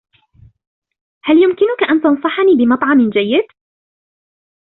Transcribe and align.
هل 1.23 1.35
يمكنك 1.43 1.83
أن 1.89 2.01
تنصحني 2.01 2.55
بمطعم 2.55 3.09
جيد؟ 3.09 3.45